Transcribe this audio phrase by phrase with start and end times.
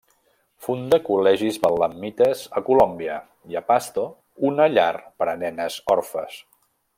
[0.67, 3.19] Funda col·legis betlemites a Colòmbia,
[3.53, 4.07] i a Pasto
[4.53, 4.89] una llar
[5.21, 6.41] per a nenes orfes.